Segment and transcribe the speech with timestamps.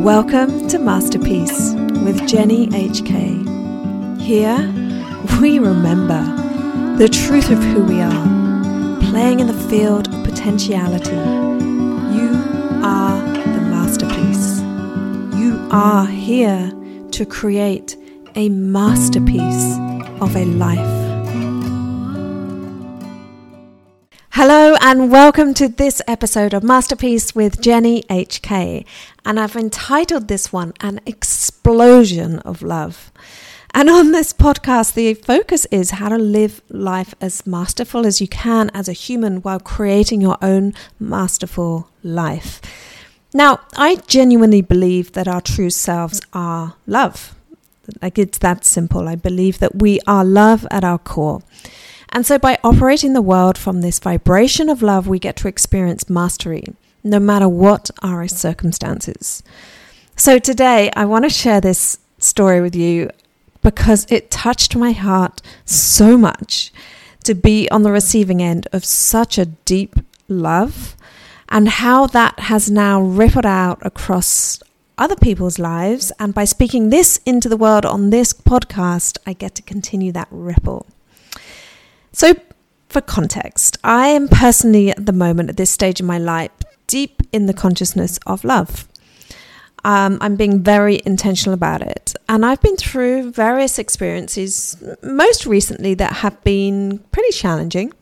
[0.00, 4.18] Welcome to Masterpiece with Jenny HK.
[4.18, 4.56] Here,
[5.38, 6.24] we remember
[6.96, 11.10] the truth of who we are, playing in the field of potentiality.
[11.10, 12.30] You
[12.82, 14.60] are the masterpiece.
[15.38, 16.72] You are here
[17.10, 17.94] to create
[18.36, 19.76] a masterpiece
[20.22, 20.99] of a life.
[24.34, 28.86] Hello and welcome to this episode of Masterpiece with Jenny HK.
[29.24, 33.10] And I've entitled this one An Explosion of Love.
[33.74, 38.28] And on this podcast, the focus is how to live life as masterful as you
[38.28, 42.60] can as a human while creating your own masterful life.
[43.34, 47.34] Now, I genuinely believe that our true selves are love.
[48.00, 49.08] Like it's that simple.
[49.08, 51.42] I believe that we are love at our core.
[52.12, 56.10] And so, by operating the world from this vibration of love, we get to experience
[56.10, 56.64] mastery,
[57.04, 59.42] no matter what our circumstances.
[60.16, 63.10] So, today, I want to share this story with you
[63.62, 66.72] because it touched my heart so much
[67.24, 69.96] to be on the receiving end of such a deep
[70.28, 70.96] love
[71.48, 74.62] and how that has now rippled out across
[74.96, 76.12] other people's lives.
[76.18, 80.28] And by speaking this into the world on this podcast, I get to continue that
[80.30, 80.86] ripple.
[82.12, 82.34] So,
[82.88, 86.50] for context, I am personally at the moment, at this stage in my life,
[86.88, 88.88] deep in the consciousness of love.
[89.84, 92.14] Um, I'm being very intentional about it.
[92.28, 97.92] And I've been through various experiences, most recently, that have been pretty challenging.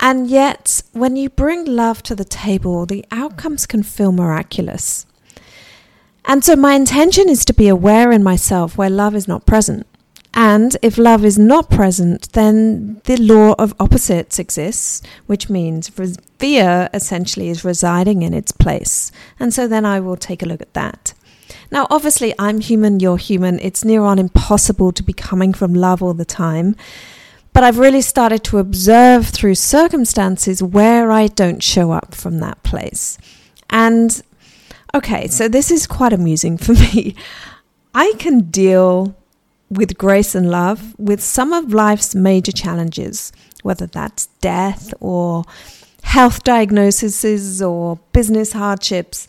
[0.00, 5.06] And yet, when you bring love to the table, the outcomes can feel miraculous.
[6.24, 9.86] And so, my intention is to be aware in myself where love is not present.
[10.38, 15.88] And if love is not present, then the law of opposites exists, which means
[16.38, 19.10] fear essentially is residing in its place.
[19.40, 21.14] And so then I will take a look at that.
[21.70, 23.58] Now, obviously, I'm human, you're human.
[23.60, 26.76] It's near on impossible to be coming from love all the time.
[27.54, 32.62] But I've really started to observe through circumstances where I don't show up from that
[32.62, 33.16] place.
[33.70, 34.22] And
[34.94, 37.16] okay, so this is quite amusing for me.
[37.94, 39.16] I can deal
[39.70, 43.32] with grace and love with some of life's major challenges,
[43.62, 45.44] whether that's death or
[46.02, 49.26] health diagnoses or business hardships.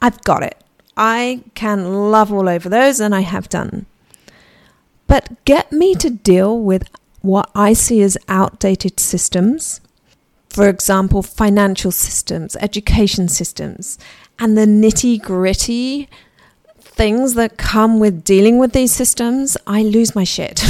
[0.00, 0.62] I've got it.
[0.96, 3.86] I can love all over those, and I have done.
[5.06, 6.88] But get me to deal with
[7.20, 9.80] what I see as outdated systems,
[10.48, 13.98] for example, financial systems, education systems,
[14.38, 16.08] and the nitty gritty
[16.96, 20.64] things that come with dealing with these systems, I lose my shit.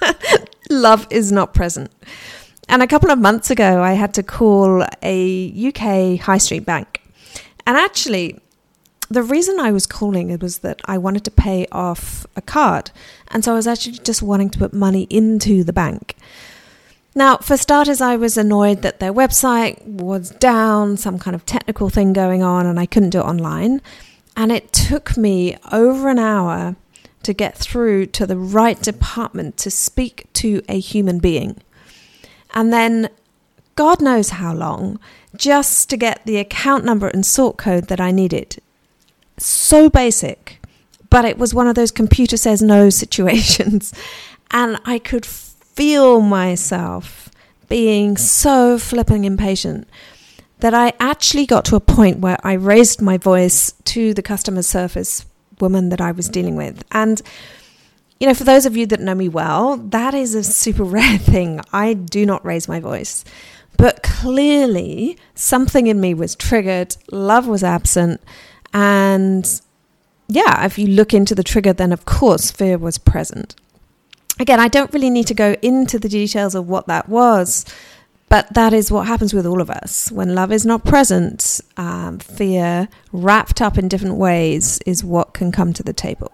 [0.70, 1.90] Love is not present.
[2.68, 7.02] And a couple of months ago, I had to call a UK high street bank.
[7.66, 8.38] And actually,
[9.08, 12.90] the reason I was calling it was that I wanted to pay off a card.
[13.28, 16.14] And so I was actually just wanting to put money into the bank.
[17.14, 21.88] Now, for starters, I was annoyed that their website was down, some kind of technical
[21.88, 23.80] thing going on, and I couldn't do it online.
[24.36, 26.76] And it took me over an hour
[27.22, 31.60] to get through to the right department to speak to a human being.
[32.52, 33.08] And then,
[33.76, 35.00] God knows how long,
[35.36, 38.60] just to get the account number and sort code that I needed.
[39.38, 40.60] So basic,
[41.10, 43.92] but it was one of those computer says no situations.
[44.50, 47.30] And I could feel myself
[47.68, 49.88] being so flipping impatient
[50.64, 54.62] that I actually got to a point where I raised my voice to the customer
[54.62, 55.26] service
[55.60, 56.82] woman that I was dealing with.
[56.90, 57.20] And,
[58.18, 61.18] you know, for those of you that know me well, that is a super rare
[61.18, 61.60] thing.
[61.74, 63.26] I do not raise my voice.
[63.76, 68.22] But clearly, something in me was triggered, love was absent.
[68.72, 69.44] And
[70.28, 73.54] yeah, if you look into the trigger, then of course fear was present.
[74.40, 77.66] Again, I don't really need to go into the details of what that was
[78.34, 80.10] but that is what happens with all of us.
[80.10, 85.52] When love is not present, um, fear, wrapped up in different ways, is what can
[85.52, 86.32] come to the table.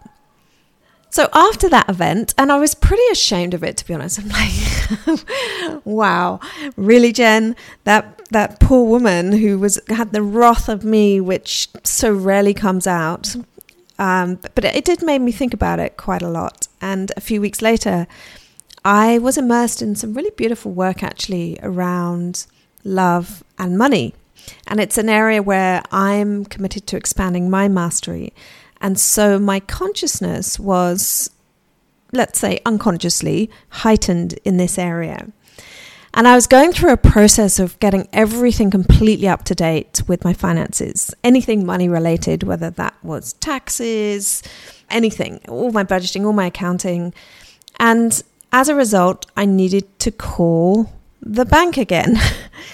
[1.11, 4.19] So after that event, and I was pretty ashamed of it to be honest.
[4.19, 6.41] I'm like, wow,
[6.75, 7.55] really, Jen?
[7.85, 12.87] That that poor woman who was had the wrath of me, which so rarely comes
[12.87, 13.37] out.
[13.99, 16.67] Um, but it did make me think about it quite a lot.
[16.81, 18.07] And a few weeks later,
[18.85, 22.47] I was immersed in some really beautiful work actually around
[22.85, 24.15] love and money.
[24.67, 28.33] And it's an area where I'm committed to expanding my mastery.
[28.81, 31.31] And so my consciousness was,
[32.13, 35.31] let's say, unconsciously heightened in this area.
[36.15, 40.25] And I was going through a process of getting everything completely up to date with
[40.25, 44.43] my finances, anything money related, whether that was taxes,
[44.89, 47.15] anything, all my budgeting, all my accounting.
[47.79, 48.21] And
[48.53, 52.17] as a result, I needed to call the bank again.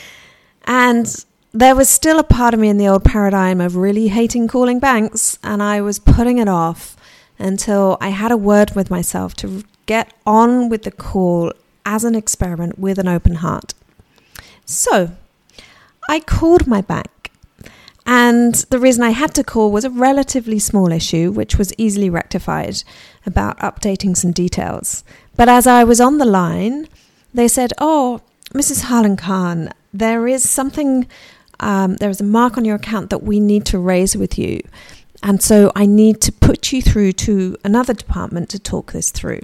[0.65, 4.49] and there was still a part of me in the old paradigm of really hating
[4.49, 6.97] calling banks, and I was putting it off
[7.39, 11.53] until I had a word with myself to get on with the call
[11.85, 13.75] as an experiment with an open heart.
[14.65, 15.13] So
[16.09, 17.11] I called my bank.
[18.07, 22.09] And the reason I had to call was a relatively small issue, which was easily
[22.09, 22.85] rectified
[23.27, 25.03] about updating some details.
[25.37, 26.89] But as I was on the line,
[27.35, 28.21] they said, Oh,
[28.55, 28.83] Mrs.
[28.83, 31.09] Harlan Khan, there is something,
[31.59, 34.61] um, there is a mark on your account that we need to raise with you.
[35.23, 39.41] And so I need to put you through to another department to talk this through.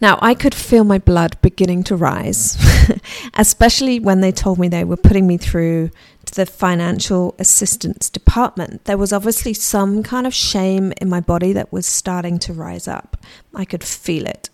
[0.00, 2.56] Now, I could feel my blood beginning to rise,
[3.34, 5.90] especially when they told me they were putting me through
[6.26, 8.84] to the financial assistance department.
[8.84, 12.88] There was obviously some kind of shame in my body that was starting to rise
[12.88, 13.16] up.
[13.54, 14.50] I could feel it.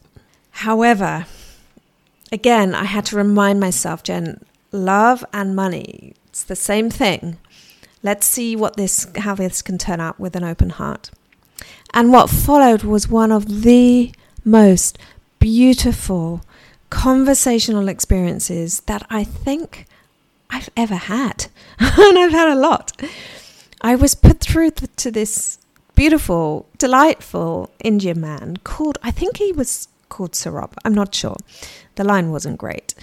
[0.50, 1.26] However,
[2.30, 7.38] again, I had to remind myself, Jen, love and money, it's the same thing.
[8.02, 11.10] Let's see what this how this can turn out with an open heart.
[11.94, 14.12] And what followed was one of the
[14.44, 14.98] most
[15.38, 16.42] beautiful
[16.92, 19.86] conversational experiences that I think
[20.50, 21.46] I've ever had.
[21.78, 22.92] and I've had a lot.
[23.80, 25.58] I was put through to this
[25.94, 30.74] beautiful, delightful Indian man called, I think he was called Saurabh.
[30.84, 31.36] I'm not sure.
[31.94, 32.94] The line wasn't great.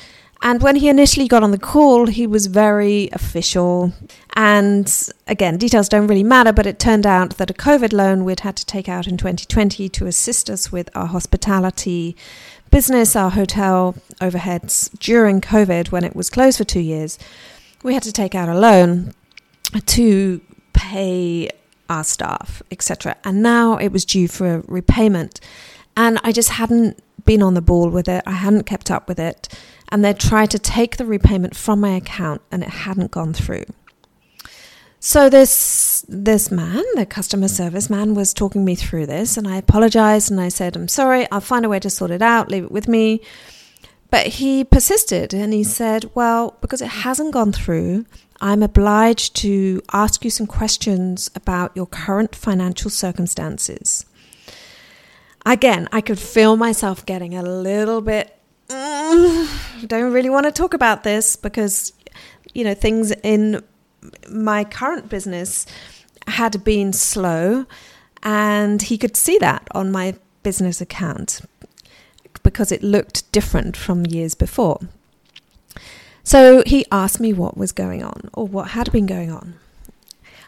[0.41, 3.91] And when he initially got on the call, he was very official.
[4.35, 4.87] And
[5.27, 8.55] again, details don't really matter, but it turned out that a COVID loan we'd had
[8.57, 12.15] to take out in 2020 to assist us with our hospitality
[12.69, 17.17] business, our hotel overheads during COVID when it was closed for two years,
[17.83, 19.13] we had to take out a loan
[19.85, 20.41] to
[20.73, 21.49] pay
[21.89, 23.15] our staff, etc.
[23.23, 25.39] And now it was due for repayment.
[25.97, 29.19] And I just hadn't been on the ball with it, I hadn't kept up with
[29.19, 29.49] it
[29.89, 33.65] and they'd tried to take the repayment from my account and it hadn't gone through.
[34.99, 39.57] So this this man, the customer service man, was talking me through this, and I
[39.57, 42.49] apologized and I said, "I'm sorry, I'll find a way to sort it out.
[42.49, 43.21] Leave it with me."
[44.11, 48.05] But he persisted and he said, "Well, because it hasn't gone through,
[48.41, 54.05] I'm obliged to ask you some questions about your current financial circumstances."
[55.45, 58.35] Again, I could feel myself getting a little bit
[58.67, 61.93] mm, don't really want to talk about this because,
[62.53, 63.63] you know, things in
[64.29, 65.65] my current business
[66.27, 67.65] had been slow,
[68.23, 71.41] and he could see that on my business account
[72.43, 74.79] because it looked different from years before.
[76.23, 79.55] So he asked me what was going on or what had been going on.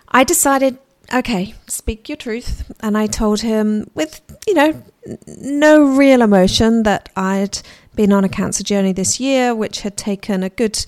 [0.09, 0.77] I decided,
[1.13, 2.71] okay, speak your truth.
[2.81, 4.83] And I told him with, you know,
[5.27, 7.59] no real emotion that I'd
[7.95, 10.85] been on a cancer journey this year, which had taken a good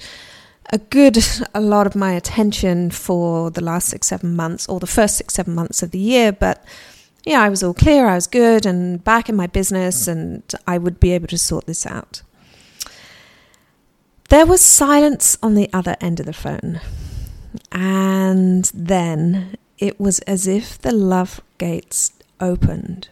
[0.71, 1.17] a good
[1.53, 5.33] a lot of my attention for the last six seven months or the first six
[5.33, 6.63] seven months of the year but
[7.25, 10.77] yeah i was all clear i was good and back in my business and i
[10.77, 12.21] would be able to sort this out
[14.29, 16.79] there was silence on the other end of the phone
[17.71, 23.09] and then it was as if the love gates opened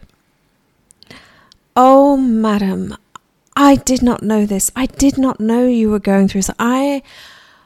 [1.76, 2.96] oh madam
[3.54, 4.70] I did not know this.
[4.74, 6.42] I did not know you were going through.
[6.58, 7.02] I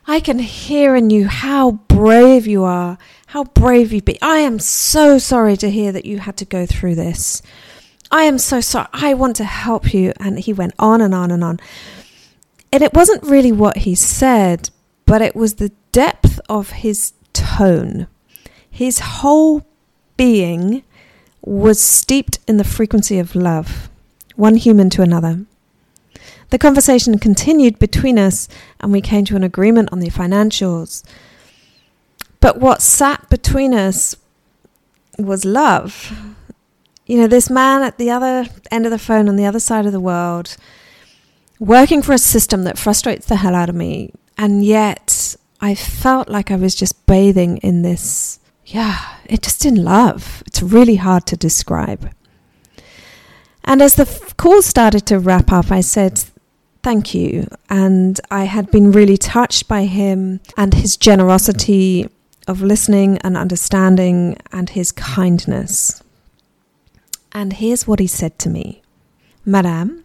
[0.09, 2.97] I can hear in you how brave you are,
[3.29, 4.21] how brave you be.
[4.23, 7.43] I am so sorry to hear that you had to go through this.
[8.11, 8.87] I am so sorry.
[8.93, 10.13] I want to help you.
[10.21, 11.59] And he went on and on and on.
[12.73, 14.71] And it wasn't really what he said,
[15.07, 18.07] but it was the depth of his tone.
[18.71, 19.67] His whole
[20.17, 20.85] being
[21.43, 23.89] was steeped in the frequency of love,
[24.37, 25.47] one human to another.
[26.51, 28.49] The conversation continued between us,
[28.81, 31.05] and we came to an agreement on the financials.
[32.41, 34.17] But what sat between us
[35.19, 36.13] was love.
[37.07, 39.87] You know, this man at the other end of the phone on the other side
[39.87, 40.57] of the world,
[41.59, 46.29] working for a system that frustrates the hell out of me, and yet I felt
[46.29, 50.43] like I was just bathing in this, yeah, it just in love.
[50.47, 52.11] It's really hard to describe.
[53.65, 56.25] And as the call started to wrap up, I said,
[56.87, 57.49] thank you.
[57.69, 62.09] And I had been really touched by him and his generosity
[62.47, 66.01] of listening and understanding and his kindness.
[67.33, 68.83] And here's what he said to me
[69.45, 70.05] Madame,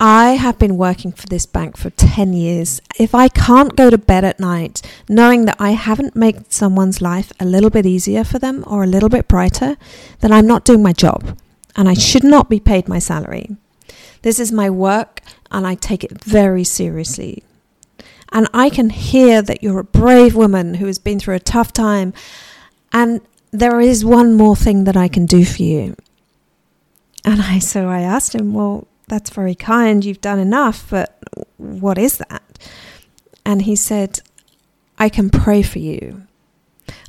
[0.00, 2.82] I have been working for this bank for 10 years.
[2.98, 7.32] If I can't go to bed at night knowing that I haven't made someone's life
[7.40, 9.78] a little bit easier for them or a little bit brighter,
[10.20, 11.38] then I'm not doing my job
[11.74, 13.56] and I should not be paid my salary.
[14.20, 15.20] This is my work
[15.52, 17.44] and I take it very seriously.
[18.32, 21.72] And I can hear that you're a brave woman who has been through a tough
[21.72, 22.14] time.
[22.92, 25.94] And there is one more thing that I can do for you.
[27.24, 30.04] And I so I asked him, Well, that's very kind.
[30.04, 31.18] You've done enough, but
[31.58, 32.42] what is that?
[33.44, 34.20] And he said,
[34.98, 36.26] I can pray for you.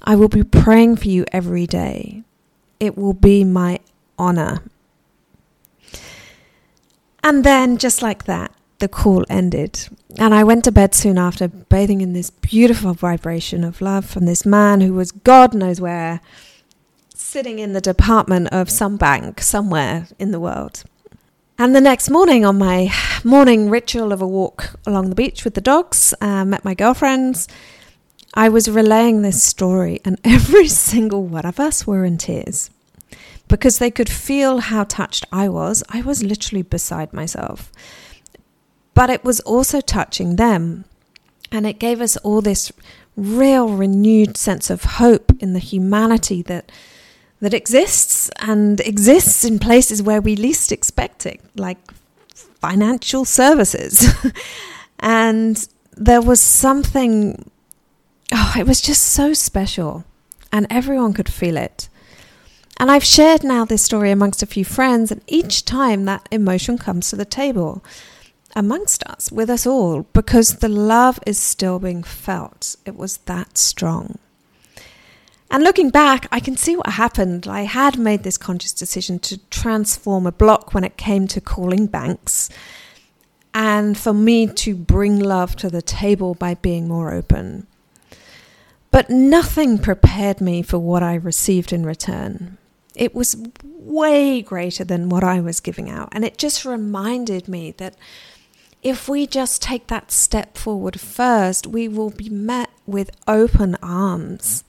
[0.04, 2.24] I will be praying for you every day.
[2.80, 3.80] It will be my
[4.18, 4.64] honor.
[7.24, 9.88] And then, just like that, the call ended.
[10.20, 14.26] And I went to bed soon after, bathing in this beautiful vibration of love from
[14.26, 16.20] this man who was God knows where,
[17.16, 20.84] sitting in the department of some bank somewhere in the world.
[21.58, 22.92] And the next morning, on my
[23.24, 27.48] morning ritual of a walk along the beach with the dogs, uh, met my girlfriends.
[28.34, 32.70] I was relaying this story, and every single one of us were in tears
[33.48, 35.84] because they could feel how touched I was.
[35.90, 37.72] I was literally beside myself.
[38.94, 40.86] But it was also touching them.
[41.52, 42.72] And it gave us all this
[43.16, 46.72] real renewed sense of hope in the humanity that
[47.44, 51.78] that exists and exists in places where we least expect it, like
[52.62, 54.08] financial services.
[55.00, 57.52] and there was something,
[58.32, 60.06] oh, it was just so special,
[60.54, 61.90] and everyone could feel it.
[62.84, 66.78] And I've shared now this story amongst a few friends, and each time that emotion
[66.78, 67.82] comes to the table
[68.58, 72.76] amongst us, with us all, because the love is still being felt.
[72.86, 74.20] It was that strong.
[75.50, 77.48] And looking back, I can see what happened.
[77.48, 81.88] I had made this conscious decision to transform a block when it came to calling
[81.88, 82.50] banks,
[83.54, 87.66] and for me to bring love to the table by being more open.
[88.92, 92.58] But nothing prepared me for what I received in return.
[92.96, 96.10] It was way greater than what I was giving out.
[96.12, 97.96] And it just reminded me that
[98.82, 104.64] if we just take that step forward first, we will be met with open arms.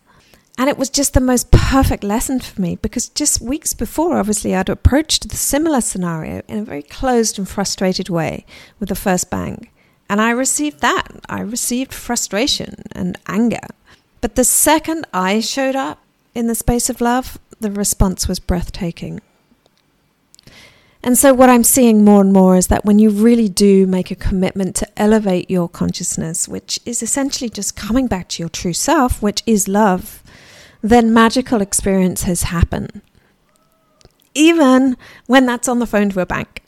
[0.56, 4.54] And it was just the most perfect lesson for me because just weeks before, obviously,
[4.54, 8.46] I'd approached the similar scenario in a very closed and frustrated way
[8.78, 9.68] with the first bang.
[10.08, 11.08] And I received that.
[11.28, 13.66] I received frustration and anger.
[14.20, 16.04] But the second I showed up
[16.34, 19.20] in the space of love, the response was breathtaking.
[21.02, 24.10] And so, what I'm seeing more and more is that when you really do make
[24.10, 28.72] a commitment to elevate your consciousness, which is essentially just coming back to your true
[28.72, 30.22] self, which is love,
[30.80, 33.02] then magical experiences happen.
[34.34, 34.96] Even
[35.26, 36.62] when that's on the phone to a bank.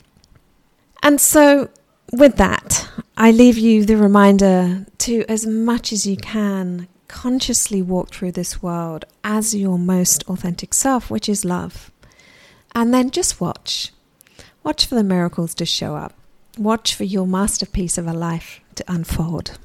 [1.01, 1.69] And so,
[2.11, 8.09] with that, I leave you the reminder to, as much as you can, consciously walk
[8.11, 11.91] through this world as your most authentic self, which is love.
[12.75, 13.91] And then just watch.
[14.63, 16.13] Watch for the miracles to show up.
[16.57, 19.57] Watch for your masterpiece of a life to unfold.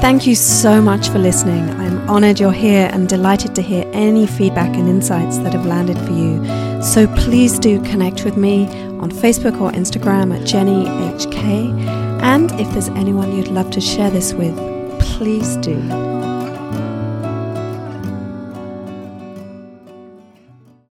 [0.00, 1.68] Thank you so much for listening.
[1.78, 5.98] I'm honored you're here and delighted to hear any feedback and insights that have landed
[5.98, 6.69] for you.
[6.82, 8.66] So please do connect with me
[9.00, 11.86] on Facebook or Instagram at JennyHK.
[12.22, 14.56] And if there's anyone you'd love to share this with,
[14.98, 16.09] please do.